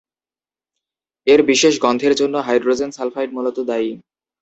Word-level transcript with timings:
এর 1.27 1.41
বিশেষ 1.43 1.73
গন্ধের 1.81 2.13
জন্য 2.15 2.35
হাইড্রোজেন 2.47 2.89
সালফাইড 2.91 3.29
মূলত 3.33 3.57
দায়ী। 3.69 3.89